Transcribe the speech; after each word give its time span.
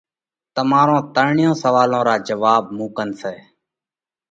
تمارون 0.55 0.99
ترڻيون 1.15 1.53
سوئالون 1.61 2.03
را 2.07 2.15
جواٻ 2.27 2.61
مُون 2.75 2.89
ڪنَ 2.95 3.09
سئہ۔ 3.19 3.33